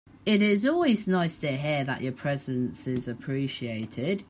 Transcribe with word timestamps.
It 0.25 0.41
is 0.41 0.65
always 0.65 1.07
nice 1.07 1.37
to 1.41 1.55
hear 1.55 1.83
that 1.83 2.01
your 2.01 2.11
presence 2.13 2.87
is 2.87 3.07
appreciated. 3.07 4.19